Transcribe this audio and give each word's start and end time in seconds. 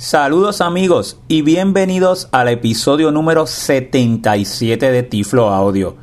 Saludos 0.00 0.62
amigos 0.62 1.20
y 1.28 1.42
bienvenidos 1.42 2.30
al 2.32 2.48
episodio 2.48 3.12
número 3.12 3.46
77 3.46 4.90
de 4.90 5.02
Tiflo 5.02 5.50
Audio, 5.50 5.94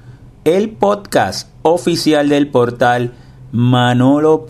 el 0.44 0.70
podcast 0.70 1.50
oficial 1.64 2.30
del 2.30 2.48
portal 2.52 3.16
manolo.net. 3.52 4.44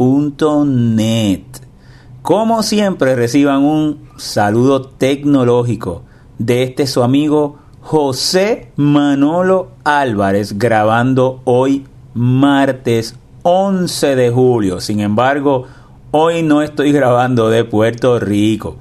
Como 2.22 2.62
siempre 2.62 3.16
reciban 3.16 3.64
un 3.64 4.10
saludo 4.18 4.82
tecnológico 4.82 6.04
de 6.40 6.64
este 6.64 6.86
su 6.86 7.02
amigo 7.02 7.56
José 7.80 8.74
Manolo 8.76 9.72
Álvarez 9.86 10.58
grabando 10.58 11.40
hoy 11.46 11.86
martes 12.14 13.16
11 13.44 14.18
de 14.18 14.30
julio. 14.30 14.82
Sin 14.82 15.00
embargo, 15.00 15.68
hoy 16.12 16.44
no 16.44 16.62
estoy 16.62 16.92
grabando 16.92 17.50
de 17.50 17.64
Puerto 17.64 18.20
Rico. 18.20 18.76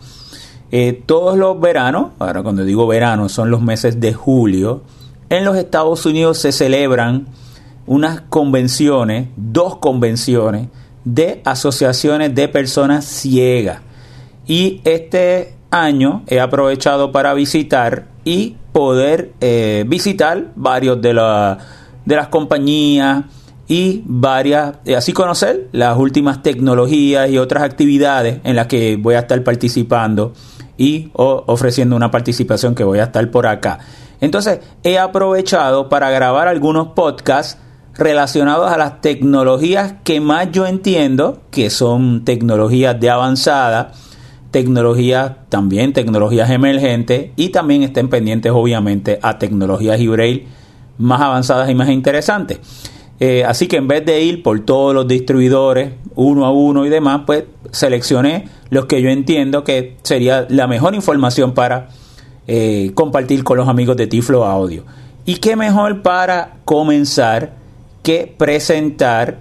Eh, 0.73 1.03
todos 1.07 1.39
los 1.39 1.61
veranos, 1.61 2.09
ahora 2.19 2.43
cuando 2.43 2.65
digo 2.65 2.87
verano 2.87 3.29
son 3.29 3.51
los 3.51 3.63
meses 3.63 4.01
de 4.01 4.13
julio, 4.13 4.83
en 5.29 5.45
los 5.45 5.57
Estados 5.57 6.05
Unidos 6.07 6.39
se 6.39 6.53
celebran 6.53 7.27
unas 7.87 8.23
convenciones, 8.23 9.29
dos 9.37 9.77
convenciones 9.77 10.69
de 11.05 11.41
asociaciones 11.45 12.35
de 12.35 12.49
personas 12.49 13.05
ciegas. 13.05 13.81
Y 14.47 14.81
este 14.85 15.55
año 15.71 16.23
he 16.27 16.41
aprovechado 16.41 17.13
para 17.13 17.33
visitar 17.35 18.09
y 18.25 18.57
poder 18.73 19.33
eh, 19.41 19.85
visitar 19.87 20.53
varios 20.57 21.01
de, 21.01 21.11
de 22.05 22.17
las 22.17 22.29
compañías 22.29 23.25
y 23.69 24.03
varias, 24.05 24.79
así 24.97 25.13
conocer 25.13 25.69
las 25.73 25.97
últimas 25.97 26.43
tecnologías 26.43 27.31
y 27.31 27.39
otras 27.39 27.63
actividades 27.63 28.41
en 28.45 28.57
las 28.57 28.67
que 28.67 28.97
voy 28.97 29.15
a 29.15 29.21
estar 29.21 29.43
participando 29.43 30.33
y 30.77 31.11
ofreciendo 31.15 31.97
una 31.97 32.11
participación 32.11 32.75
que 32.75 32.85
voy 32.85 32.99
a 32.99 33.05
estar 33.05 33.31
por 33.31 33.47
acá. 33.47 33.79
Entonces 34.21 34.61
he 34.83 34.99
aprovechado 34.99 35.89
para 35.89 36.11
grabar 36.11 36.49
algunos 36.49 36.89
podcasts 36.89 37.59
relacionados 37.95 38.71
a 38.71 38.77
las 38.77 39.01
tecnologías 39.01 39.95
que 40.05 40.21
más 40.21 40.51
yo 40.53 40.67
entiendo, 40.67 41.43
que 41.51 41.71
son 41.71 42.25
tecnologías 42.25 42.99
de 43.01 43.11
avanzada, 43.11 43.93
tecnologías 44.51 45.33
también, 45.49 45.93
tecnologías 45.93 46.51
emergentes 46.51 47.31
y 47.37 47.51
también 47.51 47.83
estén 47.83 48.09
pendientes 48.09 48.53
obviamente 48.55 49.19
a 49.23 49.39
tecnologías 49.39 50.01
híbridas 50.01 50.49
más 50.99 51.21
avanzadas 51.21 51.69
y 51.69 51.75
más 51.75 51.91
interesantes. 51.91 52.59
Eh, 53.19 53.45
así 53.45 53.67
que 53.67 53.77
en 53.77 53.89
vez 53.89 54.05
de 54.05 54.23
ir 54.23 54.43
por 54.43 54.61
todos 54.61 54.95
los 54.95 55.09
distribuidores, 55.09 55.93
uno 56.15 56.45
a 56.45 56.53
uno 56.53 56.85
y 56.85 56.91
demás, 56.91 57.23
pues 57.27 57.45
seleccioné 57.71 58.49
los 58.71 58.87
que 58.87 59.01
yo 59.01 59.09
entiendo 59.09 59.65
que 59.65 59.97
sería 60.03 60.47
la 60.51 60.67
mejor 60.67 60.95
información 60.95 61.55
para 61.55 61.89
eh, 62.47 62.91
compartir 62.95 63.43
con 63.43 63.57
los 63.57 63.69
amigos 63.69 63.97
de 63.97 64.07
Tiflo 64.07 64.45
Audio. 64.45 64.85
Y 65.25 65.37
qué 65.37 65.57
mejor 65.57 66.03
para 66.03 66.59
comenzar 66.65 67.55
que 68.03 68.33
presentar 68.37 69.39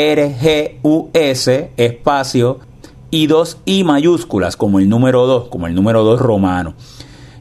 espacio, 1.76 2.60
y 3.10 3.26
dos 3.26 3.58
I 3.66 3.84
mayúsculas, 3.84 4.56
como 4.56 4.78
el 4.78 4.88
número 4.88 5.26
2, 5.26 5.48
como 5.48 5.66
el 5.66 5.74
número 5.74 6.02
2 6.02 6.18
romano. 6.18 6.74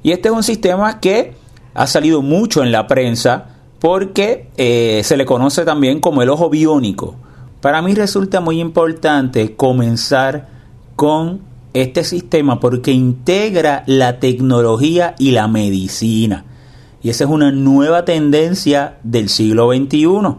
Y 0.03 0.11
este 0.11 0.29
es 0.29 0.35
un 0.35 0.43
sistema 0.43 0.99
que 0.99 1.35
ha 1.73 1.87
salido 1.87 2.21
mucho 2.21 2.63
en 2.63 2.71
la 2.71 2.87
prensa 2.87 3.57
porque 3.79 4.49
eh, 4.57 5.01
se 5.03 5.17
le 5.17 5.25
conoce 5.25 5.65
también 5.65 5.99
como 5.99 6.21
el 6.21 6.29
ojo 6.29 6.49
biónico. 6.49 7.15
Para 7.61 7.81
mí 7.81 7.93
resulta 7.93 8.39
muy 8.39 8.59
importante 8.59 9.55
comenzar 9.55 10.49
con 10.95 11.41
este 11.73 12.03
sistema 12.03 12.59
porque 12.59 12.91
integra 12.91 13.83
la 13.87 14.19
tecnología 14.19 15.15
y 15.17 15.31
la 15.31 15.47
medicina. 15.47 16.45
Y 17.03 17.09
esa 17.09 17.23
es 17.23 17.29
una 17.29 17.51
nueva 17.51 18.05
tendencia 18.05 18.97
del 19.03 19.29
siglo 19.29 19.71
XXI. 19.71 20.35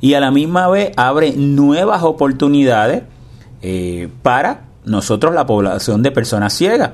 Y 0.00 0.14
a 0.14 0.20
la 0.20 0.30
misma 0.30 0.68
vez 0.68 0.92
abre 0.96 1.32
nuevas 1.32 2.02
oportunidades 2.02 3.04
eh, 3.62 4.08
para 4.22 4.64
nosotros, 4.84 5.34
la 5.34 5.46
población 5.46 6.02
de 6.02 6.10
personas 6.10 6.52
ciegas. 6.52 6.90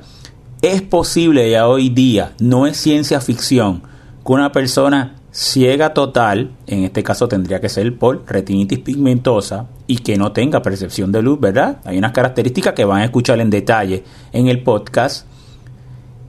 Es 0.63 0.83
posible 0.83 1.51
ya 1.51 1.67
hoy 1.67 1.89
día, 1.89 2.35
no 2.39 2.67
es 2.67 2.77
ciencia 2.77 3.23
ficción, 3.23 3.83
que 4.27 4.33
una 4.33 4.53
persona 4.53 5.17
ciega 5.33 5.95
total, 5.95 6.51
en 6.67 6.85
este 6.85 7.03
caso 7.03 7.29
tendría 7.29 7.63
que 7.63 7.71
ser 7.71 7.97
por 7.97 8.25
retinitis 8.27 8.81
pigmentosa 8.81 9.69
y 9.87 10.01
que 10.01 10.19
no 10.19 10.33
tenga 10.33 10.61
percepción 10.61 11.13
de 11.13 11.23
luz, 11.23 11.41
¿verdad? 11.41 11.81
Hay 11.87 11.97
unas 11.97 12.13
características 12.13 12.75
que 12.75 12.85
van 12.85 13.01
a 13.01 13.05
escuchar 13.05 13.41
en 13.41 13.49
detalle 13.49 14.05
en 14.33 14.49
el 14.49 14.63
podcast, 14.63 15.27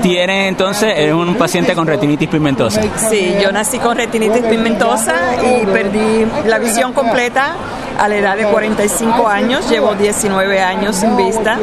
Tienes 0.02 0.48
entonces, 0.48 0.94
eres 0.96 1.14
un 1.14 1.34
paciente 1.34 1.74
con 1.74 1.86
retinitis 1.86 2.28
pigmentosa. 2.28 2.80
Sí, 3.10 3.34
yo 3.42 3.50
nací 3.50 3.78
con 3.78 3.96
retinitis 3.96 4.42
pigmentosa 4.44 5.14
y 5.44 5.66
perdí 5.66 6.24
la 6.46 6.58
visión 6.60 6.92
completa 6.92 7.54
a 8.00 8.08
la 8.08 8.16
edad 8.16 8.34
de 8.34 8.46
45 8.46 9.28
años, 9.28 9.68
llevo 9.68 9.94
19 9.94 10.62
años 10.62 10.96
sin 10.96 11.18
vista 11.18 11.58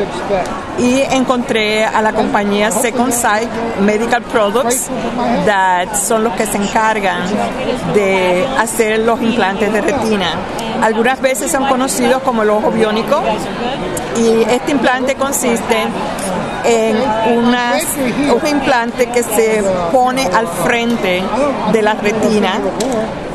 y 0.77 1.01
encontré 1.01 1.83
a 1.83 1.99
la 2.03 2.13
compañía 2.13 2.69
Second 2.69 3.11
Sight 3.11 3.49
Medical 3.81 4.21
Products 4.21 4.87
that 5.47 5.95
son 5.95 6.23
los 6.23 6.33
que 6.33 6.45
se 6.45 6.57
encargan 6.57 7.23
de 7.95 8.45
hacer 8.59 8.99
los 8.99 9.19
implantes 9.19 9.73
de 9.73 9.81
retina. 9.81 10.27
Algunas 10.83 11.19
veces 11.21 11.51
son 11.51 11.65
conocidos 11.65 12.21
como 12.21 12.43
el 12.43 12.51
ojo 12.51 12.69
biónico 12.69 13.19
y 14.15 14.43
este 14.43 14.73
implante 14.73 15.15
consiste 15.15 15.87
en 16.65 16.97
un 17.35 18.47
implante 18.47 19.07
que 19.07 19.23
se 19.23 19.63
pone 19.91 20.23
al 20.27 20.47
frente 20.47 21.23
de 21.71 21.81
la 21.81 21.95
retina. 21.95 22.59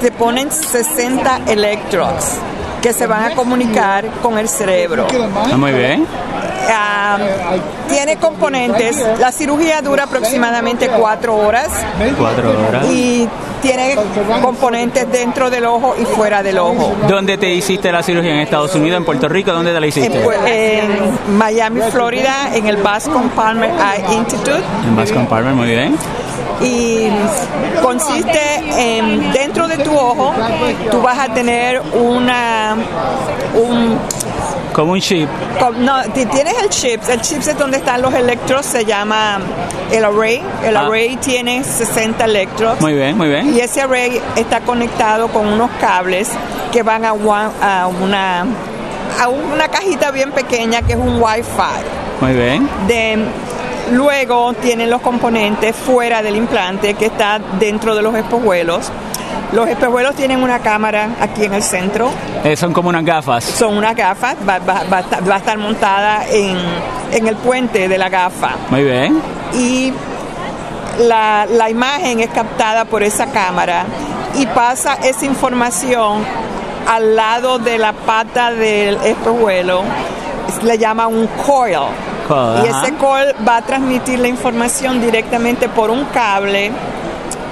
Se 0.01 0.13
ponen 0.13 0.53
60 0.53 1.41
electrodes 1.49 2.39
que 2.83 2.93
se 2.93 3.07
van 3.07 3.25
a 3.25 3.35
comunicar 3.35 4.05
con 4.23 4.37
el 4.39 4.49
cerebro. 4.49 5.07
Está 5.07 5.57
muy 5.57 5.73
bien. 5.73 6.07
Ah, 6.69 7.19
tiene 7.89 8.17
componentes, 8.17 8.97
la 9.19 9.33
cirugía 9.33 9.81
dura 9.83 10.05
aproximadamente 10.05 10.89
cuatro 10.89 11.37
horas 11.37 11.69
Cuatro 12.19 12.51
horas. 12.69 12.87
y 12.87 13.29
tiene 13.61 13.97
componentes 14.41 15.11
dentro 15.11 15.51
del 15.51 15.65
ojo 15.67 15.95
y 16.01 16.05
fuera 16.05 16.43
del 16.43 16.59
ojo. 16.59 16.93
¿Dónde 17.09 17.37
te 17.39 17.49
hiciste 17.53 17.91
la 17.93 18.03
cirugía? 18.03 18.33
¿En 18.33 18.39
Estados 18.41 18.75
Unidos? 18.75 18.99
¿En 18.99 19.05
Puerto 19.05 19.29
Rico? 19.29 19.53
¿Dónde 19.53 19.73
te 19.73 19.81
la 19.81 19.87
En, 19.87 19.89
hiciste? 19.89 20.25
Pu- 20.25 20.33
en 20.47 21.37
Miami, 21.37 21.81
Florida, 21.91 22.51
en 22.55 22.67
el 22.67 22.77
Bascom 22.77 23.29
Palmer 23.31 23.71
Eye 23.71 24.15
Institute. 24.15 24.63
En 24.87 24.97
Bascom 24.97 25.27
Palmer, 25.27 25.55
muy 25.55 25.69
bien. 25.69 25.97
Y 26.61 27.09
consiste 27.83 28.41
en 28.99 29.33
dentro 29.33 29.67
de 29.69 29.79
tu 29.79 29.97
ojo 29.97 30.33
tú 30.91 31.01
vas 31.01 31.19
a 31.19 31.33
tener 31.33 31.81
una 31.95 32.77
un 33.55 33.99
Como 34.73 34.93
un 34.93 35.01
chip. 35.01 35.29
no 35.79 36.03
ti- 36.15 36.25
tienes 36.27 36.55
el 36.63 36.69
chip 36.69 37.01
el 37.09 37.21
chip 37.21 37.39
es 37.41 37.59
donde 37.59 37.79
están 37.79 38.01
los 38.03 38.15
electrodos 38.15 38.67
se 38.67 38.85
llama 38.85 39.39
el 39.91 40.05
array 40.05 40.43
el 40.65 40.77
Ah. 40.77 40.87
array 40.87 41.17
tiene 41.17 41.63
60 41.65 42.25
electrodos 42.25 42.81
Muy 42.81 42.95
bien, 42.95 43.17
muy 43.19 43.29
bien. 43.29 43.55
y 43.55 43.61
ese 43.61 43.83
array 43.83 44.21
está 44.37 44.61
conectado 44.61 45.29
con 45.29 45.47
unos 45.47 45.71
cables 45.81 46.31
que 46.73 46.83
van 46.83 47.05
a, 47.05 47.13
one- 47.13 47.51
a 47.61 47.87
una 47.87 48.47
a 49.21 49.29
una 49.29 49.69
cajita 49.69 50.11
bien 50.11 50.33
pequeña 50.33 50.81
que 50.83 50.93
es 50.95 50.99
un 50.99 51.21
wifi 51.21 51.51
Muy 52.21 52.33
bien. 52.33 52.69
de 52.89 53.19
luego 53.93 54.53
tienen 54.55 54.91
los 54.91 55.01
componentes 55.01 55.75
fuera 55.77 56.23
del 56.23 56.37
implante 56.37 56.95
que 56.95 57.07
está 57.07 57.39
dentro 57.59 57.95
de 57.95 58.03
los 58.03 58.15
espejuelos. 58.15 58.91
Los 59.53 59.69
espejuelos 59.69 60.15
tienen 60.15 60.43
una 60.43 60.61
cámara 60.61 61.11
aquí 61.21 61.45
en 61.45 61.53
el 61.55 61.63
centro, 61.63 62.11
Eh, 62.45 62.57
son 62.57 62.73
como 62.73 62.89
unas 62.89 63.05
gafas. 63.05 63.45
son 63.45 63.77
unas 63.77 63.95
gafas, 63.95 64.37
va, 64.49 64.59
va- 64.59 65.35
a 65.35 65.37
estar 65.37 65.59
montada 65.59 66.25
en, 66.31 66.57
en 67.13 67.27
el 67.29 67.37
puente 67.37 67.87
de 67.89 67.99
la 67.99 68.09
gafa 68.09 68.53
Muy 68.71 68.83
bien. 68.85 69.21
y 69.53 69.93
la, 71.01 71.47
la 71.51 71.69
imagen 71.71 72.21
es 72.21 72.31
captada 72.31 72.85
por 72.87 73.03
esa 73.03 73.27
cámara 73.27 73.85
y 74.37 74.47
pasa 74.47 74.95
esa 75.03 75.27
información 75.27 76.25
al 76.89 77.15
lado 77.15 77.59
de 77.59 77.77
la 77.79 77.93
pata 77.93 78.51
del 78.53 78.97
espejuelo, 79.05 79.83
le 80.63 80.79
llama 80.79 81.07
un 81.07 81.27
coil. 81.47 81.79
Y 82.29 82.69
ajá. 82.69 82.83
ese 82.85 82.95
coil 82.95 83.27
va 83.47 83.57
a 83.59 83.63
transmitir 83.63 84.19
la 84.19 84.29
información 84.29 85.01
directamente 85.01 85.69
por 85.69 85.91
un 85.91 86.05
cable 86.07 86.71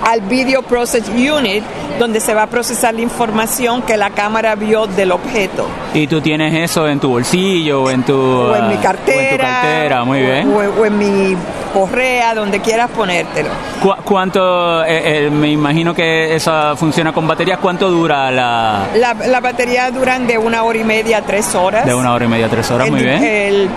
al 0.08 0.22
Video 0.22 0.62
Process 0.62 1.08
Unit, 1.11 1.62
donde 1.99 2.20
se 2.20 2.32
va 2.32 2.44
a 2.44 2.46
procesar 2.46 2.94
la 2.94 3.02
información 3.02 3.82
que 3.82 3.99
la 3.99 4.08
cámara 4.08 4.55
vio 4.55 4.87
del 4.87 5.12
objeto. 5.12 5.67
Y 5.93 6.06
tú 6.06 6.22
tienes 6.22 6.55
eso 6.70 6.88
en 6.88 6.99
tu 7.00 7.11
bolsillo 7.11 7.82
o 7.82 7.90
en 7.90 8.02
tu, 8.02 8.14
O 8.19 8.56
en 8.56 8.69
mi 8.69 8.75
ah, 8.76 8.81
cartera. 8.82 9.19
o 9.19 9.20
en 9.20 9.31
tu 9.37 9.43
cartera, 9.43 10.05
muy 10.05 10.20
bien. 10.22 10.49
O, 10.55 10.81
o 10.81 10.87
en 10.87 10.99
mi 10.99 11.37
correa, 11.75 12.34
donde 12.34 12.61
quieras 12.61 12.88
ponértelo. 12.96 13.50
¿Cu- 13.82 13.94
¿Cuánto, 14.02 14.82
eh, 14.84 15.26
eh, 15.26 15.31
me 15.31 15.50
imagino 15.50 15.94
que 15.94 16.34
esa 16.34 16.75
funciona 16.76 17.12
con 17.12 17.28
baterías, 17.28 17.58
cuánto 17.58 17.90
dura 17.90 18.31
la 18.31 18.87
La, 18.96 19.12
la 19.12 19.40
batería 19.40 19.90
duran 19.90 20.26
de 20.26 20.38
una 20.38 20.62
hora 20.62 20.78
y 20.78 20.84
media 20.84 21.19
a 21.19 21.23
tres 21.23 21.55
horas. 21.55 21.84
de 21.84 21.94
una 21.94 22.14
hora 22.14 22.25
y 22.25 22.28
media, 22.28 22.49
tres 22.49 22.70
horas? 22.70 22.87
el, 22.87 22.93
Muy 22.93 23.02
bien. 23.02 23.23
El, 23.23 23.69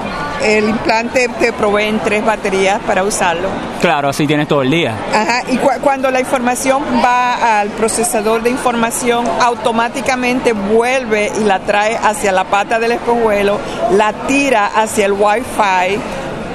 el 0.44 0.69
implante 0.69 1.28
te 1.40 1.54
proveen 1.54 2.00
tres 2.04 2.24
baterías 2.25 2.80
para 2.86 3.04
usarlo. 3.04 3.48
Claro, 3.81 4.10
así 4.10 4.28
tienes 4.28 4.48
todo 4.48 4.62
el 4.62 4.69
día. 4.72 4.94
Ajá, 5.13 5.44
y 5.50 5.57
cu- 5.57 5.69
cuando 5.81 6.10
la 6.12 6.19
información 6.19 6.84
va 7.04 7.60
al 7.62 7.69
procesador 7.69 8.44
de 8.44 8.50
información, 8.50 9.25
automáticamente 9.42 10.54
vuelve 10.54 11.31
y 11.40 11.44
la 11.44 11.60
trae 11.60 11.98
hacia 11.98 12.31
la 12.31 12.44
pata 12.45 12.80
del 12.80 12.94
espejuelo, 12.94 13.57
la 13.92 14.13
tira 14.28 14.68
hacia 14.75 15.06
el 15.06 15.13
Wi-Fi, 15.13 16.00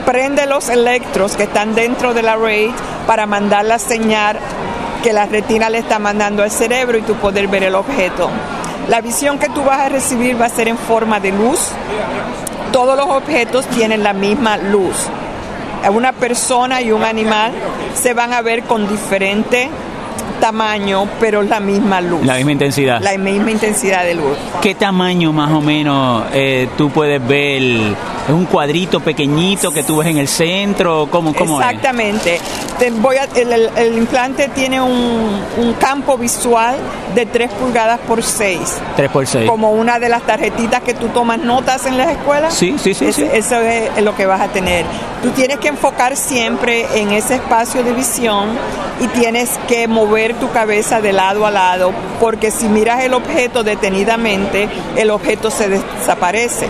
prende 0.07 0.47
los 0.47 0.69
electros 0.69 1.37
que 1.37 1.43
están 1.45 1.75
dentro 1.75 2.15
del 2.15 2.29
array 2.29 2.73
para 3.07 3.27
mandar 3.27 3.65
la 3.65 3.79
señal 3.79 4.39
que 5.03 5.13
la 5.13 5.27
retina 5.27 5.71
le 5.71 5.79
está 5.79 5.99
mandando 5.99 6.43
al 6.43 6.51
cerebro 6.51 6.99
y 6.99 7.03
tú 7.03 7.15
poder 7.15 7.47
ver 7.49 7.63
el 7.65 7.75
objeto. 7.75 8.29
La 8.89 9.01
visión 9.03 9.39
que 9.39 9.49
tú 9.51 9.63
vas 9.65 9.81
a 9.81 9.89
recibir 9.91 10.41
va 10.41 10.47
a 10.47 10.49
ser 10.49 10.67
en 10.69 10.79
forma 10.79 11.21
de 11.21 11.31
luz. 11.31 11.61
Todos 12.73 12.97
los 12.97 13.07
objetos 13.09 13.67
tienen 13.67 14.03
la 14.03 14.13
misma 14.13 14.57
luz 14.57 15.09
una 15.91 16.13
persona 16.13 16.83
y 16.83 16.93
un 16.93 17.05
animal 17.05 17.53
se 17.95 18.15
van 18.15 18.33
a 18.33 18.43
ver 18.43 18.65
con 18.65 18.89
diferente 18.89 19.71
tamaño, 20.41 21.09
pero 21.19 21.43
la 21.43 21.61
misma 21.61 22.01
luz. 22.01 22.25
La 22.25 22.37
misma 22.37 22.53
intensidad. 22.53 23.01
La 23.01 23.17
misma 23.17 23.51
intensidad 23.51 24.05
de 24.05 24.15
luz. 24.15 24.37
¿Qué 24.61 24.75
tamaño 24.75 25.33
más 25.33 25.51
o 25.51 25.61
menos 25.61 26.25
eh, 26.33 26.69
tú 26.77 26.91
puedes 26.91 27.27
ver? 27.27 27.97
¿Es 28.29 28.35
un 28.35 28.45
cuadrito 28.45 29.01
pequeñito 29.01 29.71
que 29.73 29.83
tú 29.83 29.97
ves 29.97 30.09
en 30.09 30.19
el 30.19 30.29
centro? 30.29 31.09
¿Cómo, 31.11 31.35
cómo 31.35 31.61
es? 31.63 31.67
Exactamente. 31.67 32.39
Te 32.79 32.91
voy 32.91 33.17
a- 33.17 33.25
el, 33.35 33.53
el- 33.53 33.71
el 33.75 33.97
implante 33.99 34.49
tiene 34.49 34.81
un, 34.83 35.43
un 35.57 35.73
campo 35.81 36.19
visual 36.19 36.77
de 37.15 37.25
3 37.25 37.51
pulgadas 37.53 37.99
por 38.07 38.23
6, 38.23 38.61
3 38.97 39.11
por 39.11 39.27
6. 39.27 39.49
como 39.51 39.73
una 39.73 39.99
de 39.99 40.11
las 40.11 40.23
tarjetitas 40.23 40.83
que 40.83 40.93
tú 40.95 41.09
tomas 41.09 41.39
notas 41.39 41.87
en 41.87 41.97
las 41.97 42.11
escuelas. 42.11 42.53
Sí, 42.55 42.77
sí, 42.79 42.93
sí, 42.93 43.07
Es- 43.07 43.17
sí. 43.17 43.27
Eso 43.33 43.61
es 43.63 44.03
lo 44.03 44.15
que 44.15 44.27
vas 44.27 44.43
a 44.43 44.49
tener. 44.49 44.85
Tú 45.23 45.31
tienes 45.31 45.59
que 45.59 45.69
enfocar 45.69 46.15
siempre 46.17 46.87
en 47.01 47.11
ese 47.13 47.37
espacio 47.37 47.83
de 47.83 47.93
visión 47.95 48.51
y 49.01 49.07
tienes 49.09 49.59
que 49.67 49.89
mover 49.89 50.35
tu 50.35 50.51
cabeza 50.51 51.01
de 51.01 51.13
lado 51.15 51.47
a 51.47 51.51
lado, 51.51 51.93
porque 52.21 52.51
si 52.51 52.69
miras 52.69 53.03
el 53.05 53.15
objeto 53.15 53.65
detenidamente, 53.65 54.69
el 54.97 55.11
objeto 55.11 55.51
se 55.51 55.69
desaparece. 55.69 56.69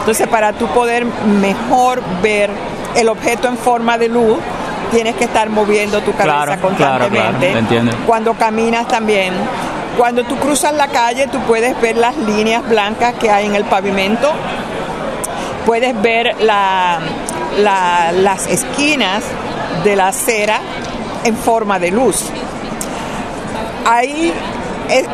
Entonces, 0.00 0.26
para 0.28 0.52
tú 0.52 0.66
poder 0.68 1.04
mejor 1.04 2.02
ver 2.22 2.50
el 2.96 3.08
objeto 3.08 3.48
en 3.48 3.56
forma 3.56 3.96
de 3.98 4.08
luz, 4.08 4.38
tienes 4.90 5.14
que 5.14 5.24
estar 5.24 5.48
moviendo 5.50 6.00
tu 6.00 6.12
cabeza 6.12 6.44
Claro, 6.46 6.60
constantemente. 6.60 7.52
claro. 7.68 7.96
Cuando 8.06 8.34
caminas 8.34 8.88
también. 8.88 9.32
Cuando 9.96 10.24
tú 10.24 10.36
cruzas 10.36 10.72
la 10.74 10.88
calle, 10.88 11.26
tú 11.26 11.38
puedes 11.40 11.78
ver 11.80 11.96
las 11.96 12.16
líneas 12.16 12.66
blancas 12.68 13.14
que 13.14 13.30
hay 13.30 13.46
en 13.46 13.54
el 13.54 13.64
pavimento. 13.64 14.30
Puedes 15.66 16.00
ver 16.00 16.34
la- 16.40 16.98
la- 17.58 18.10
las 18.12 18.46
esquinas 18.46 19.22
de 19.84 19.96
la 19.96 20.08
acera 20.08 20.60
en 21.24 21.36
forma 21.36 21.78
de 21.78 21.90
luz. 21.90 22.24
Hay 23.84 24.32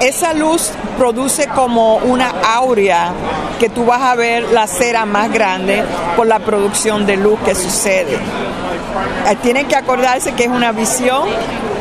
esa 0.00 0.32
luz 0.34 0.70
produce 0.98 1.46
como 1.48 1.96
una 1.96 2.30
aurea 2.54 3.12
que 3.60 3.68
tú 3.68 3.84
vas 3.84 4.02
a 4.02 4.14
ver 4.14 4.44
la 4.52 4.66
cera 4.66 5.04
más 5.06 5.30
grande 5.32 5.82
por 6.16 6.26
la 6.26 6.38
producción 6.40 7.06
de 7.06 7.16
luz 7.16 7.38
que 7.44 7.54
sucede. 7.54 8.14
Eh, 8.14 9.36
Tienen 9.42 9.66
que 9.66 9.76
acordarse 9.76 10.32
que 10.32 10.44
es 10.44 10.50
una 10.50 10.72
visión 10.72 11.22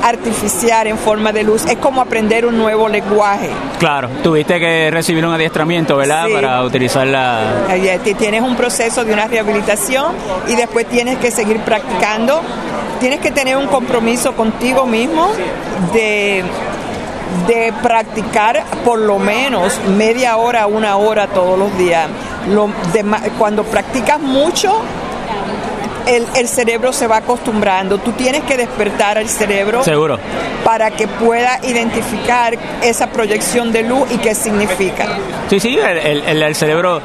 artificial 0.04 0.88
en 0.88 0.98
forma 0.98 1.32
de 1.32 1.44
luz. 1.44 1.66
Es 1.66 1.78
como 1.78 2.02
aprender 2.02 2.46
un 2.46 2.58
nuevo 2.58 2.88
lenguaje. 2.88 3.50
Claro, 3.80 4.10
tuviste 4.24 4.60
que 4.60 4.90
recibir 4.92 5.26
un 5.26 5.34
adiestramiento, 5.34 5.98
¿verdad? 5.98 6.26
Sí. 6.28 6.34
Para 6.34 6.64
utilizar 6.64 7.08
la... 7.08 7.66
Eh, 7.70 8.00
ti- 8.04 8.14
Tienes 8.14 8.42
un 8.42 8.56
proceso 8.56 9.04
de 9.04 9.14
una 9.14 9.28
rehabilitación 9.28 10.14
y 10.48 10.56
después 10.56 10.86
tienes 10.88 11.18
que 11.18 11.32
seguir 11.32 11.60
practicando. 11.62 12.42
Tienes 13.00 13.20
que 13.20 13.32
tener 13.32 13.58
un 13.58 13.68
compromiso 13.68 14.34
contigo 14.36 14.86
mismo 14.86 15.28
de, 15.94 16.44
de 17.48 17.74
practicar 17.82 18.64
por 18.84 19.00
lo 19.00 19.18
menos 19.20 19.80
media 19.98 20.38
hora, 20.38 20.68
una 20.68 20.98
hora 20.98 21.28
todos 21.28 21.58
los 21.58 21.78
días. 21.78 22.08
Lo 22.50 22.70
cuando 23.38 23.64
practicas 23.64 24.20
mucho, 24.20 24.82
el, 26.08 26.26
el 26.36 26.48
cerebro 26.48 26.94
se 26.94 27.08
va 27.08 27.18
acostumbrando. 27.18 27.98
Tú 27.98 28.12
tienes 28.12 28.44
que 28.44 28.58
despertar 28.58 29.18
al 29.18 29.28
cerebro 29.28 29.84
Seguro. 29.84 30.20
para 30.64 30.92
que 30.92 31.08
pueda 31.08 31.60
identificar 31.64 32.56
esa 32.84 33.08
proyección 33.08 33.72
de 33.72 33.84
luz 33.84 34.08
y 34.12 34.18
qué 34.18 34.36
significa. 34.36 35.08
Sí, 35.50 35.60
sí, 35.60 35.78
el, 35.80 36.42
el- 36.44 36.56
cerebro 36.56 37.02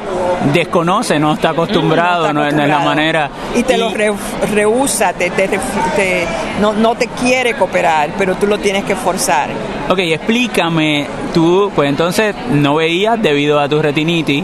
desconoce, 0.53 1.17
no 1.19 1.33
está 1.33 1.49
acostumbrado, 1.49 2.21
está 2.27 2.33
no, 2.33 2.45
es- 2.45 2.53
no 2.53 2.61
es 2.61 2.67
la 2.69 2.75
acostumbrado. 2.75 2.85
manera. 2.95 3.29
Y 3.55 3.63
te 3.63 3.77
lo 3.77 3.89
re- 3.89 4.13
rehúsa, 4.53 5.13
te, 5.13 5.31
te 5.31 5.47
te- 5.47 6.27
no, 6.59 6.73
no 6.73 6.93
te 6.95 7.07
quiere 7.07 7.55
cooperar, 7.55 8.11
pero 8.19 8.35
tú 8.35 8.45
lo 8.47 8.59
tienes 8.59 8.83
que 8.83 8.95
forzar. 8.95 9.49
Ok, 9.89 9.99
explícame, 9.99 11.07
tú, 11.33 11.71
pues 11.75 11.89
entonces 11.89 12.33
no 12.49 12.75
veías 12.75 13.21
debido 13.21 13.59
a 13.59 13.67
tu 13.67 13.81
retinitis, 13.81 14.43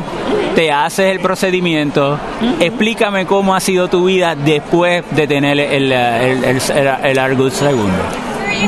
te 0.55 0.71
haces 0.73 1.11
el 1.11 1.19
procedimiento, 1.21 2.19
explícame 2.59 3.25
cómo 3.25 3.55
ha 3.55 3.59
sido 3.61 3.87
tu 3.87 4.05
vida 4.05 4.35
después 4.35 5.03
de 5.11 5.25
tener 5.27 5.57
el, 5.59 5.91
el, 5.91 6.43
el, 6.43 6.61
el, 7.03 7.19
Argus 7.19 7.53
segundo. 7.53 7.97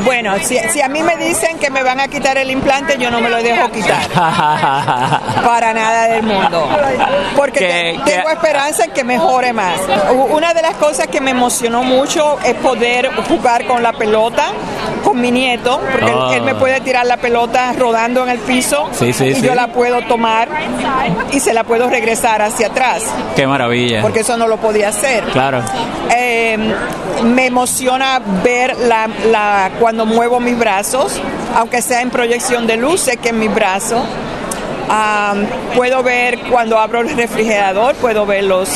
Bueno, 0.06 0.36
si, 0.40 0.56
si 0.72 0.82
a 0.82 0.88
mí 0.88 1.02
me 1.02 1.18
dicen 1.18 1.58
que 1.58 1.72
me 1.72 1.82
van 1.82 2.00
a 2.00 2.08
quitar 2.08 2.38
el 2.38 2.52
implante, 2.52 2.96
yo 3.00 3.10
no 3.10 3.20
me 3.22 3.30
lo 3.30 3.42
dejo 3.42 3.72
quitar. 3.72 4.08
Para 4.14 5.74
nada 5.74 6.08
del 6.10 6.22
mundo. 6.24 6.68
Porque 7.36 7.60
Que- 7.60 7.68
te- 7.98 8.04
que- 8.06 8.12
tengo 8.18 8.30
esperanza 8.30 8.84
en 8.86 8.92
que 8.92 9.04
mejore 9.04 9.52
más. 9.52 9.80
Una 10.30 10.54
de 10.54 10.62
las 10.62 10.76
cosas 10.76 11.08
que 11.08 11.20
me 11.22 11.32
emocionó 11.32 11.84
mucho 11.84 12.38
es 12.46 12.54
poder 12.56 13.10
jugar 13.28 13.66
con 13.66 13.82
la 13.82 13.94
pelota 13.94 14.52
con 15.04 15.20
mi 15.20 15.32
nieto, 15.32 15.80
porque 15.92 16.06
él- 16.12 16.18
Ah. 16.20 16.32
él, 16.36 16.42
me 16.44 16.56
puede 16.56 16.80
tirar 16.82 17.06
la 17.06 17.18
pelota 17.18 17.74
rodando 17.78 18.24
en 18.24 18.30
el 18.30 18.40
piso 18.40 18.90
Sí, 18.92 19.14
sí, 19.14 19.26
y 19.28 19.36
sí. 19.36 19.42
yo 19.42 19.56
la 19.56 19.68
puedo 19.68 20.02
tomar 20.04 20.48
y 21.32 21.40
se 21.40 21.54
la 21.54 21.64
puedo 21.64 21.90
regresar 21.90 22.42
hacia 22.42 22.68
atrás, 22.68 23.04
Qué 23.36 23.46
maravilla. 23.48 24.02
porque 24.02 24.22
eso 24.22 24.38
no 24.38 24.48
lo 24.48 24.58
podía 24.58 24.90
hacer. 24.90 25.24
Claro. 25.26 25.62
Eh, 26.16 26.58
me 27.24 27.46
emociona 27.48 28.20
ver 28.44 28.76
la, 28.78 29.08
la- 29.32 29.72
cuando 29.80 30.06
muevo 30.06 30.40
mis 30.40 30.58
brazos, 30.58 31.20
aunque 31.56 31.82
sea 31.82 32.02
en 32.02 32.10
proyección 32.10 32.68
de 32.68 32.78
luz, 32.78 33.02
sé 33.02 33.18
que 33.18 33.30
en 33.30 33.40
mis 33.40 33.54
brazos. 33.54 34.02
Am, 34.92 35.46
puedo 35.76 36.02
ver 36.02 36.40
cuando 36.50 36.80
abro 36.80 37.02
el 37.02 37.16
refrigerador, 37.16 37.94
puedo 37.96 38.26
ver 38.26 38.46
los, 38.46 38.70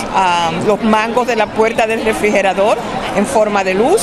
los 0.67 0.83
mangos 0.83 1.25
de 1.25 1.35
la 1.35 1.47
puerta 1.47 1.87
del 1.87 2.05
refrigerador 2.05 2.77
en 3.15 3.25
forma 3.25 3.63
de 3.63 3.73
luz. 3.73 4.01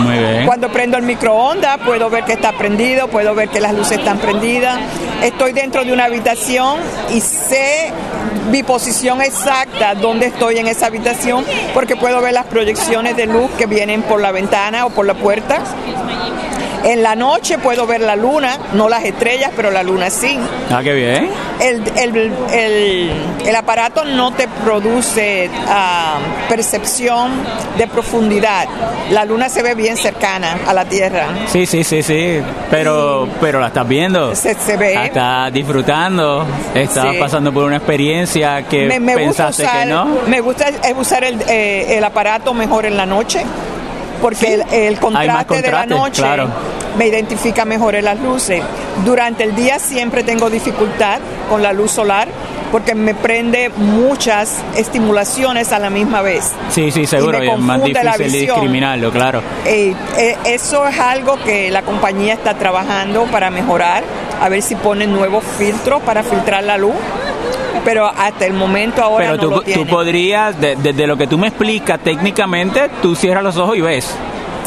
Muy 0.00 0.18
bien. 0.18 0.46
Cuando 0.46 0.70
prendo 0.70 0.96
el 0.96 1.02
microondas, 1.04 1.78
puedo 1.78 2.10
ver 2.10 2.24
que 2.24 2.32
está 2.32 2.52
prendido, 2.52 3.08
puedo 3.08 3.34
ver 3.34 3.48
que 3.48 3.60
las 3.60 3.74
luces 3.74 3.98
están 3.98 4.18
prendidas. 4.18 4.78
Estoy 5.22 5.52
dentro 5.52 5.84
de 5.84 5.92
una 5.92 6.04
habitación 6.04 6.78
y 7.10 7.20
sé 7.20 7.92
mi 8.50 8.62
posición 8.62 9.22
exacta 9.22 9.94
donde 9.94 10.26
estoy 10.26 10.58
en 10.58 10.66
esa 10.66 10.86
habitación 10.86 11.44
porque 11.74 11.96
puedo 11.96 12.20
ver 12.20 12.32
las 12.32 12.46
proyecciones 12.46 13.16
de 13.16 13.26
luz 13.26 13.50
que 13.58 13.66
vienen 13.66 14.02
por 14.02 14.20
la 14.20 14.32
ventana 14.32 14.86
o 14.86 14.90
por 14.90 15.06
la 15.06 15.14
puerta. 15.14 15.62
En 16.84 17.02
la 17.02 17.14
noche 17.14 17.58
puedo 17.58 17.86
ver 17.86 18.00
la 18.00 18.16
luna, 18.16 18.58
no 18.74 18.88
las 18.88 19.04
estrellas, 19.04 19.50
pero 19.54 19.70
la 19.70 19.82
luna 19.82 20.10
sí. 20.10 20.38
Ah, 20.70 20.80
qué 20.82 20.92
bien. 20.92 21.30
El, 21.60 21.82
el- 21.96 22.32
el- 22.52 23.10
el 23.46 23.56
aparato 23.56 24.04
no 24.04 24.32
te 24.32 24.48
produce 24.64 25.48
ah, 25.68 26.18
percepción 26.48 27.30
de 27.78 27.86
profundidad. 27.86 28.66
La 29.10 29.24
luna 29.24 29.48
se 29.48 29.62
ve 29.62 29.74
bien 29.74 29.96
cercana 29.96 30.58
a 30.66 30.74
la 30.74 30.84
Tierra. 30.84 31.26
Sí, 31.46 31.66
sí, 31.66 31.84
sí, 31.84 32.02
sí. 32.02 32.40
Pero, 32.70 33.28
pero 33.40 33.60
la 33.60 33.68
estás 33.68 33.86
viendo. 33.86 34.34
Se, 34.34 34.54
se 34.54 34.76
ve. 34.76 34.94
La 34.94 35.06
estás 35.06 35.52
disfrutando. 35.52 36.44
Estás 36.74 37.12
Sí. 37.12 37.18
pasando 37.18 37.52
por 37.52 37.64
una 37.64 37.76
experiencia 37.76 38.62
que 38.68 38.86
me, 38.86 38.98
me 39.00 39.14
gusta 39.26 39.46
pensaste 39.46 39.62
usar, 39.64 39.84
que 39.84 39.86
no. 39.92 40.04
me 40.26 40.40
gusta 40.40 40.68
eh, 40.68 40.94
usar 40.96 41.24
el, 41.24 41.40
eh, 41.48 41.96
el 41.96 42.04
aparato 42.04 42.52
mejor 42.54 42.86
en 42.86 42.96
la 42.96 43.06
noche 43.06 43.44
porque 44.22 44.54
el, 44.54 44.62
el 44.72 44.98
contraste, 44.98 45.60
de 45.60 45.70
la 45.70 45.84
noche 45.84 46.22
claro. 46.22 46.48
me 46.96 47.08
identifica 47.08 47.66
mejor 47.66 47.96
en 47.96 48.06
las 48.06 48.18
luces. 48.20 48.62
Durante 49.04 49.44
el 49.44 49.54
día 49.54 49.78
siempre 49.78 50.22
tengo 50.22 50.48
dificultad 50.48 51.18
con 51.50 51.62
la 51.62 51.72
luz 51.72 51.90
solar 51.90 52.28
porque 52.72 52.94
me 52.94 53.14
prende 53.14 53.68
muchas 53.68 54.62
estimulaciones 54.76 55.72
a 55.72 55.78
la 55.78 55.90
misma 55.90 56.22
vez. 56.22 56.52
Sí, 56.70 56.90
sí, 56.90 57.06
seguro. 57.06 57.38
me 57.38 57.46
Y 57.46 57.50
es 57.50 57.58
más 57.58 57.84
difícil 57.84 58.32
discriminarlo, 58.32 59.10
claro. 59.10 59.42
Eh, 59.66 59.94
eh, 60.16 60.36
eso 60.46 60.88
es 60.88 60.98
algo 60.98 61.36
que 61.44 61.70
la 61.70 61.82
compañía 61.82 62.32
está 62.32 62.54
trabajando 62.54 63.24
para 63.24 63.50
mejorar, 63.50 64.02
a 64.40 64.48
ver 64.48 64.62
si 64.62 64.74
ponen 64.74 65.12
nuevos 65.12 65.44
filtros 65.58 66.00
para 66.02 66.22
filtrar 66.22 66.64
la 66.64 66.78
luz, 66.78 66.94
pero 67.84 68.06
hasta 68.06 68.46
el 68.46 68.52
momento 68.54 69.02
ahora 69.02 69.30
Pero 69.30 69.36
no 69.36 69.42
tú, 69.60 69.70
lo 69.70 69.74
tú 69.74 69.86
podrías, 69.86 70.60
de- 70.60 70.76
desde 70.76 71.06
lo 71.06 71.16
que 71.16 71.26
tú 71.26 71.38
me 71.38 71.48
explicas 71.48 71.98
técnicamente, 72.00 72.90
tú 73.00 73.14
cierras 73.14 73.42
los 73.44 73.56
ojos 73.56 73.76
y 73.76 73.80
ves. 73.80 74.14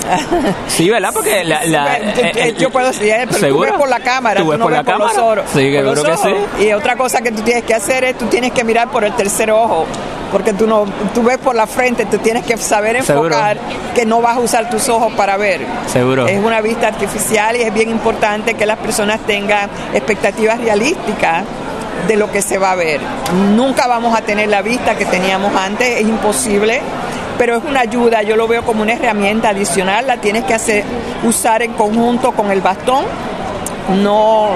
Sí, 0.68 0.90
¿verdad? 0.90 1.10
Porque 1.14 1.44
la, 1.44 1.64
la- 1.66 1.98
yo- 2.00 2.22
eh, 2.22 2.32
eh, 2.36 2.56
yo 2.60 2.70
puedo 2.70 2.88
decir, 2.88 3.14
pero 3.22 3.32
tú 3.32 3.36
¿seguro? 3.40 3.72
ves 3.72 3.80
por 3.80 3.90
la 3.90 4.00
cámara, 4.02 4.42
¿Tú 4.42 4.50
ves 4.50 4.60
no 4.60 4.66
por 4.66 4.72
la 4.74 4.82
ves 4.84 4.92
por 4.94 5.00
los 5.00 5.14
cámara? 5.14 5.42
ojos. 5.42 5.52
Sí, 5.54 5.72
por 5.72 5.96
seguro 5.96 5.96
los 5.96 6.22
que 6.22 6.36
sí. 6.60 6.66
Y 6.66 6.74
otra 6.74 6.96
cosa 6.96 7.22
que 7.22 7.32
tú 7.32 7.42
tienes 7.42 7.64
que 7.64 7.74
hacer 7.74 8.04
es, 8.04 8.18
tú 8.18 8.26
tienes 8.28 8.52
que 8.52 8.64
mirar 8.64 8.90
por 8.90 9.04
el 9.04 9.14
tercer 9.14 9.50
ojo, 9.52 9.86
porque 10.32 10.54
tú 10.54 10.68
no, 10.68 10.86
tú 11.14 11.24
ves 11.24 11.38
por 11.40 11.56
la 11.56 11.66
frente, 11.66 12.06
tú 12.06 12.18
tienes 12.20 12.44
que 12.46 12.58
saber 12.58 13.02
Seguro. 13.04 13.28
enfocar 13.30 13.58
que 13.96 14.06
no 14.06 14.22
vas 14.22 14.38
a 14.38 14.40
usar 14.42 14.70
tus 14.70 14.88
ojos 14.90 15.12
para 15.14 15.38
ver. 15.38 15.62
Seguro. 15.88 16.28
Es 16.28 16.44
una 16.44 16.62
vista 16.62 16.88
artificial 16.88 17.56
y 17.56 17.62
es 17.62 17.74
bien 17.74 17.90
importante 17.90 18.54
que 18.54 18.66
las 18.66 18.78
personas 18.78 19.22
tengan 19.22 19.70
expectativas 19.94 20.60
realísticas 20.60 21.44
de 22.08 22.16
lo 22.16 22.32
que 22.32 22.42
se 22.42 22.58
va 22.58 22.72
a 22.72 22.76
ver. 22.76 23.00
Nunca 23.56 23.88
vamos 23.88 24.18
a 24.18 24.22
tener 24.22 24.50
la 24.50 24.62
vista 24.62 24.96
que 24.96 25.06
teníamos 25.06 25.56
antes, 25.56 26.02
es 26.02 26.08
imposible, 26.08 26.82
pero 27.38 27.58
es 27.58 27.64
una 27.64 27.82
ayuda, 27.82 28.22
yo 28.22 28.36
lo 28.36 28.48
veo 28.48 28.64
como 28.64 28.82
una 28.82 28.94
herramienta 28.94 29.50
adicional, 29.50 30.08
la 30.08 30.18
tienes 30.18 30.44
que 30.46 30.54
hacer 30.54 30.84
usar 31.24 31.62
en 31.62 31.74
conjunto 31.74 32.32
con 32.32 32.52
el 32.52 32.62
bastón. 32.62 33.06
No 34.02 34.50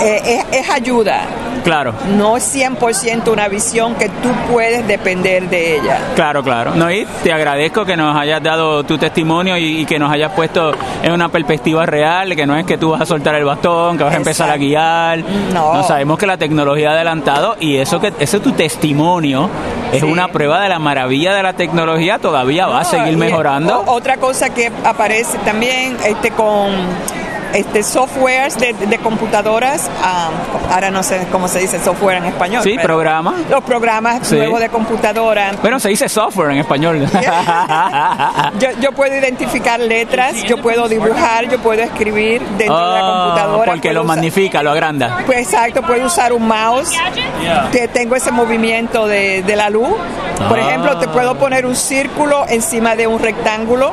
eh, 0.00 0.44
es, 0.50 0.60
es 0.60 0.70
ayuda, 0.70 1.22
Claro, 1.66 1.92
no 2.16 2.36
es 2.36 2.54
100% 2.54 3.28
una 3.32 3.48
visión 3.48 3.96
que 3.96 4.08
tú 4.08 4.28
puedes 4.52 4.86
depender 4.86 5.50
de 5.50 5.76
ella. 5.78 5.98
claro, 6.14 6.42
claro. 6.44 6.74
No, 6.76 6.88
y 6.90 7.04
te 7.24 7.32
agradezco 7.32 7.84
que 7.84 7.96
nos 7.96 8.16
hayas 8.16 8.40
dado 8.40 8.84
tu 8.84 8.96
testimonio 8.98 9.56
y, 9.56 9.80
y 9.80 9.84
que 9.84 9.98
nos 9.98 10.10
hayas 10.12 10.30
puesto 10.30 10.72
en 11.02 11.10
una 11.12 11.28
perspectiva 11.28 11.84
real, 11.84 12.36
que 12.36 12.46
no 12.46 12.56
es 12.56 12.64
que 12.64 12.78
tú 12.78 12.90
vas 12.90 13.00
a 13.00 13.06
soltar 13.06 13.34
el 13.34 13.44
bastón, 13.44 13.98
que 13.98 14.04
vas 14.04 14.14
a 14.14 14.18
empezar 14.18 14.48
a 14.48 14.56
guiar. 14.56 15.18
No. 15.52 15.82
sabemos 15.82 16.18
que 16.18 16.26
la 16.26 16.36
tecnología 16.36 16.90
ha 16.90 16.94
adelantado 16.94 17.56
y 17.58 17.76
eso 17.78 18.00
que 18.00 18.12
eso 18.20 18.40
tu 18.40 18.52
testimonio 18.52 19.50
es 19.92 20.00
Sí. 20.02 20.06
una 20.06 20.28
prueba 20.28 20.60
de 20.60 20.68
la 20.68 20.78
maravilla 20.78 21.34
de 21.34 21.42
la 21.42 21.54
tecnología, 21.54 22.18
todavía 22.20 22.66
va 22.68 22.80
a 22.80 22.82
No, 22.84 22.88
seguir 22.90 23.14
y, 23.14 23.16
mejorando. 23.16 23.80
o- 23.80 23.92
otra 23.92 24.18
cosa 24.18 24.50
que 24.50 24.70
aparece 24.84 25.36
también 25.38 25.96
este 26.06 26.30
con 26.30 26.70
este 27.56 27.82
softwares 27.82 28.58
de, 28.58 28.72
de 28.74 28.98
computadoras, 28.98 29.90
ah, 30.02 30.30
ahora 30.72 30.90
no 30.90 31.02
sé 31.02 31.26
cómo 31.32 31.48
se 31.48 31.58
dice 31.60 31.82
software 31.82 32.18
en 32.18 32.24
español. 32.26 32.62
Sí, 32.62 32.74
pero 32.76 32.94
programa. 32.96 33.34
Los 33.50 33.64
programas 33.64 34.26
Sí. 34.26 34.36
nuevos 34.36 34.60
de 34.60 34.68
computadora. 34.68 35.52
Bueno, 35.62 35.78
se 35.80 35.88
dice 35.88 36.08
software 36.08 36.50
en 36.52 36.58
español. 36.58 37.06
Yo, 38.58 38.68
yo 38.80 38.92
puedo 38.92 39.14
identificar 39.16 39.78
letras, 39.80 40.42
yo 40.44 40.58
puedo 40.58 40.88
dibujar, 40.88 41.48
yo 41.48 41.58
puedo 41.58 41.82
escribir 41.82 42.40
dentro 42.56 42.76
de 42.76 42.98
la 42.98 43.04
Oh, 43.08 43.24
computadora. 43.24 43.72
porque 43.72 43.92
lo 43.92 44.00
usar- 44.02 44.06
magnifica, 44.06 44.62
lo 44.62 44.70
agranda. 44.70 45.18
Pues 45.26 45.38
exacto, 45.40 45.82
puedo 45.82 46.06
usar 46.06 46.32
un 46.32 46.46
mouse, 46.46 46.90
que 47.72 47.88
tengo 47.88 48.16
ese 48.16 48.30
movimiento 48.32 49.06
de, 49.06 49.42
de 49.42 49.56
la 49.56 49.68
luz. 49.70 49.88
Por 50.48 50.58
Ah. 50.58 50.62
ejemplo, 50.68 50.96
te 50.98 51.08
puedo 51.08 51.36
poner 51.36 51.66
un 51.66 51.76
círculo 51.76 52.44
encima 52.48 52.96
de 52.96 53.06
un 53.06 53.18
rectángulo 53.18 53.92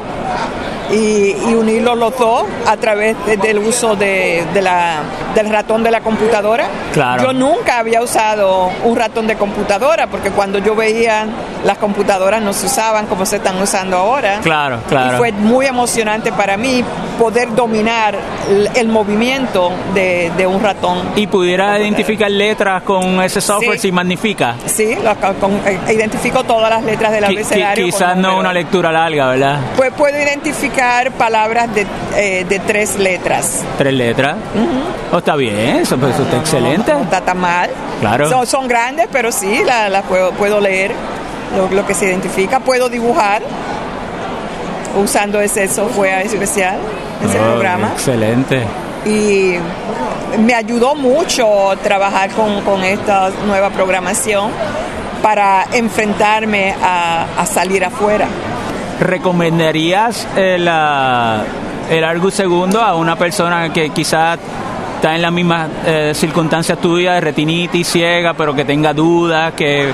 y, 0.91 1.33
unirlos 1.53 1.97
los 1.97 2.17
dos 2.17 2.43
a 2.67 2.77
través 2.77 3.15
del 3.41 3.59
uso 3.59 3.95
de, 3.95 4.43
la, 4.61 5.01
del 5.35 5.49
ratón 5.49 5.83
de 5.83 5.91
la 5.91 6.01
computadora. 6.01 6.67
Claro. 6.91 7.23
Yo 7.23 7.33
nunca 7.33 7.79
había 7.79 8.01
usado 8.01 8.71
un 8.83 8.95
ratón 8.95 9.27
de 9.27 9.35
computadora 9.35 10.07
porque 10.07 10.31
cuando 10.31 10.59
yo 10.59 10.75
veía 10.75 11.25
las 11.63 11.77
computadoras 11.77 12.41
no 12.41 12.53
se 12.53 12.65
usaban 12.65 13.05
como 13.05 13.25
se 13.25 13.37
están 13.37 13.61
usando 13.61 13.97
ahora. 13.97 14.39
Claro, 14.41 14.79
claro. 14.89 15.15
Y 15.15 15.17
fue 15.17 15.31
muy 15.31 15.65
emocionante 15.65 16.31
para 16.31 16.57
mí 16.57 16.83
poder 17.17 17.53
dominar 17.55 18.17
el, 18.75 18.87
movimiento 18.87 19.71
de, 19.93 20.31
un 20.45 20.61
ratón. 20.61 20.99
¿Y 21.15 21.27
pudiera 21.27 21.79
identificar 21.79 22.29
letras 22.29 22.83
con 22.83 23.21
ese 23.21 23.39
software 23.39 23.79
si 23.79 23.91
magnifica? 23.91 24.55
Sí, 24.65 24.97
identifico 25.89 26.43
todas 26.43 26.69
las 26.69 26.83
letras 26.83 27.11
del 27.11 27.23
abecedario. 27.23 27.85
Quizás 27.85 28.17
no 28.17 28.39
una 28.39 28.51
lectura 28.51 28.91
larga, 28.91 29.29
¿verdad? 29.29 29.59
Pues 29.77 29.91
puedo 29.93 30.17
identificar 30.17 30.72
palabras 31.17 31.73
de, 31.73 31.85
eh, 32.15 32.45
de 32.47 32.59
tres 32.59 32.97
letras. 32.97 33.63
¿Tres 33.77 33.93
letras? 33.93 34.35
oh, 35.11 35.17
está 35.17 35.35
bien, 35.35 35.77
eso, 35.77 35.97
pues, 35.97 36.17
está 36.19 36.37
excelente. 36.37 36.93
No, 36.93 37.01
está 37.01 37.21
tan 37.21 37.39
mal. 37.39 37.69
Claro. 37.99 38.29
Son, 38.29 38.45
son 38.47 38.67
grandes, 38.67 39.07
pero 39.11 39.31
sí, 39.31 39.61
las 39.65 39.89
la 39.89 40.01
puedo, 40.03 40.31
puedo 40.31 40.59
leer 40.59 40.91
lo, 41.71 41.85
que 41.85 41.93
se 41.93 42.05
identifica. 42.05 42.59
Puedo 42.59 42.89
dibujar 42.89 43.41
usando 45.01 45.39
ese 45.41 45.67
software 45.67 46.25
especial, 46.25 46.77
ese 47.23 47.39
oh, 47.39 47.43
programa. 47.43 47.91
Excelente. 47.93 48.63
Y 49.05 49.55
me 50.39 50.53
ayudó 50.53 50.95
mucho 50.95 51.73
trabajar 51.83 52.31
con, 52.31 52.61
con 52.61 52.83
esta 52.83 53.29
nueva 53.45 53.69
programación 53.69 54.51
para 55.23 55.65
enfrentarme 55.71 56.75
a, 56.83 57.45
salir 57.45 57.83
afuera. 57.85 58.27
¿Recomendarías 59.00 60.27
el, 60.35 60.69
el 61.89 62.03
Argus 62.03 62.33
segundo 62.33 62.81
a 62.81 62.95
una 62.95 63.15
persona 63.15 63.71
que 63.73 63.89
quizás 63.89 64.39
está 64.95 65.15
en 65.15 65.21
las 65.21 65.31
mismas 65.33 65.69
eh, 65.85 66.12
circunstancias 66.15 66.79
tuyas 66.79 67.15
de 67.15 67.21
retinitis 67.21 67.88
ciega, 67.88 68.33
pero 68.33 68.55
que 68.55 68.63
tenga 68.63 68.93
dudas, 68.93 69.53
que, 69.53 69.91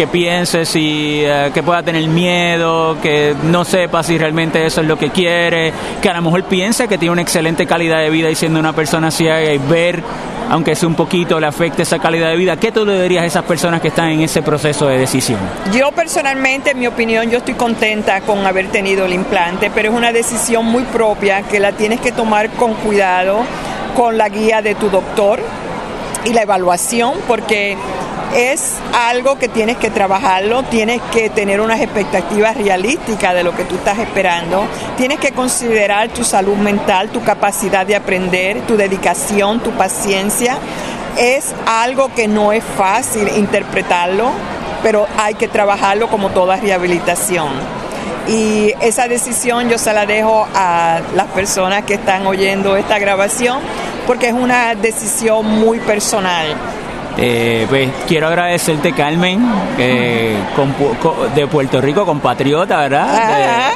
que 0.00 0.06
piense 0.06 0.64
si 0.64 1.20
eh, 1.26 1.50
que 1.52 1.62
pueda 1.62 1.82
tener 1.82 2.08
miedo, 2.08 2.96
que 3.02 3.36
no 3.42 3.66
sepa 3.66 4.02
si 4.02 4.16
realmente 4.16 4.64
eso 4.64 4.80
es 4.80 4.86
lo 4.86 4.96
que 4.96 5.10
quiere, 5.10 5.74
que 6.00 6.08
a 6.08 6.14
lo 6.14 6.22
mejor 6.22 6.44
piense 6.44 6.88
que 6.88 6.96
tiene 6.96 7.12
una 7.12 7.20
excelente 7.20 7.66
calidad 7.66 7.98
de 7.98 8.08
vida 8.08 8.30
y 8.30 8.34
siendo 8.34 8.58
una 8.58 8.72
persona 8.72 9.10
ciega 9.10 9.52
y 9.52 9.58
ver 9.58 10.02
aunque 10.48 10.74
sea 10.74 10.88
un 10.88 10.94
poquito 10.94 11.38
le 11.38 11.46
afecte 11.46 11.82
esa 11.82 11.98
calidad 11.98 12.30
de 12.30 12.36
vida, 12.36 12.56
¿qué 12.56 12.72
tú 12.72 12.86
le 12.86 13.02
dirías 13.02 13.24
a 13.24 13.26
esas 13.26 13.44
personas 13.44 13.82
que 13.82 13.88
están 13.88 14.08
en 14.08 14.22
ese 14.22 14.40
proceso 14.40 14.86
de 14.86 14.96
decisión? 14.96 15.38
Yo 15.70 15.92
personalmente, 15.92 16.70
en 16.70 16.78
mi 16.78 16.86
opinión, 16.86 17.30
yo 17.30 17.36
estoy 17.36 17.52
contenta 17.52 18.22
con 18.22 18.46
haber 18.46 18.68
tenido 18.68 19.04
el 19.04 19.12
implante, 19.12 19.70
pero 19.70 19.90
es 19.90 19.94
una 19.94 20.12
decisión 20.12 20.64
muy 20.64 20.84
propia 20.84 21.42
que 21.42 21.60
la 21.60 21.72
tienes 21.72 22.00
que 22.00 22.10
tomar 22.10 22.48
con 22.52 22.72
cuidado, 22.72 23.40
con 23.94 24.16
la 24.16 24.30
guía 24.30 24.62
de 24.62 24.74
tu 24.76 24.88
doctor 24.88 25.40
y 26.24 26.32
la 26.32 26.40
evaluación, 26.40 27.12
porque 27.28 27.76
es 28.34 28.74
algo 28.94 29.38
que 29.38 29.48
tienes 29.48 29.76
que 29.76 29.90
trabajarlo, 29.90 30.62
tienes 30.64 31.00
que 31.12 31.30
tener 31.30 31.60
unas 31.60 31.80
expectativas 31.80 32.56
realísticas 32.56 33.34
de 33.34 33.42
lo 33.42 33.54
que 33.54 33.64
tú 33.64 33.76
estás 33.76 33.98
esperando, 33.98 34.64
tienes 34.96 35.18
que 35.18 35.32
considerar 35.32 36.08
tu 36.10 36.24
salud 36.24 36.56
mental, 36.56 37.08
tu 37.10 37.22
capacidad 37.22 37.86
de 37.86 37.96
aprender, 37.96 38.60
tu 38.62 38.76
dedicación, 38.76 39.60
tu 39.60 39.70
paciencia. 39.72 40.58
Es 41.18 41.54
algo 41.66 42.14
que 42.14 42.28
no 42.28 42.52
es 42.52 42.62
fácil 42.62 43.28
interpretarlo, 43.36 44.30
pero 44.82 45.06
hay 45.18 45.34
que 45.34 45.48
trabajarlo 45.48 46.08
como 46.08 46.30
toda 46.30 46.56
rehabilitación. 46.56 47.48
Y 48.28 48.72
esa 48.80 49.08
decisión 49.08 49.68
yo 49.68 49.76
se 49.76 49.92
la 49.92 50.06
dejo 50.06 50.46
a 50.54 51.00
las 51.16 51.26
personas 51.28 51.84
que 51.84 51.94
están 51.94 52.26
oyendo 52.26 52.76
esta 52.76 52.98
grabación 52.98 53.58
porque 54.06 54.28
es 54.28 54.34
una 54.34 54.74
decisión 54.74 55.46
muy 55.46 55.80
personal. 55.80 56.54
Eh, 57.18 57.66
pues 57.68 57.88
quiero 58.06 58.28
agradecerte, 58.28 58.92
Carmen, 58.92 59.40
de 59.76 61.46
Puerto 61.46 61.80
Rico, 61.80 62.06
compatriota, 62.06 62.78
¿verdad? 62.78 63.72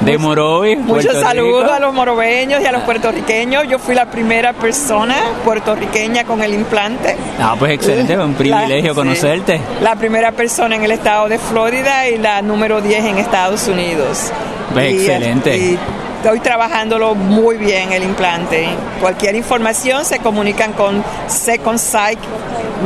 De, 0.00 0.18
Morovis. 0.18 0.78
Muchos 0.78 1.14
saludos 1.20 1.70
a 1.70 1.78
los 1.78 1.94
morobeños 1.94 2.60
y 2.60 2.66
a 2.66 2.72
los 2.72 2.82
puertorriqueños. 2.82 3.68
Yo 3.68 3.78
fui 3.78 3.94
la 3.94 4.06
primera 4.06 4.52
persona 4.52 5.14
puertorriqueña 5.44 6.24
con 6.24 6.42
el 6.42 6.54
implante. 6.54 7.16
Ah, 7.40 7.54
pues 7.56 7.72
excelente, 7.72 8.18
un 8.18 8.34
privilegio 8.34 8.94
conocerte. 8.96 9.60
La 9.80 9.94
primera 9.94 10.32
persona 10.32 10.74
en 10.74 10.82
el 10.82 10.90
estado 10.90 11.28
de 11.28 11.38
Florida 11.38 12.08
y 12.08 12.18
la 12.18 12.42
número 12.42 12.80
10 12.80 13.04
en 13.04 13.18
Estados 13.18 13.68
Unidos. 13.68 14.32
Pues 14.72 14.94
excelente 14.94 15.78
estoy 16.22 16.38
trabajándolo 16.38 17.16
muy 17.16 17.56
bien 17.56 17.92
el 17.92 18.04
implante. 18.04 18.68
Cualquier 19.00 19.34
información 19.34 20.04
se 20.04 20.20
comunican 20.20 20.72
con 20.72 21.02
Second 21.26 21.80
Sight 21.80 22.20